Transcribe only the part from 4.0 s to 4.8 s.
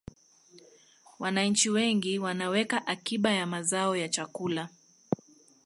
chakula